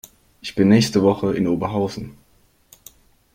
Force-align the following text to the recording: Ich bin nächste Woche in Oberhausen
Ich 0.41 0.55
bin 0.55 0.67
nächste 0.69 1.03
Woche 1.03 1.35
in 1.35 1.47
Oberhausen 1.47 2.17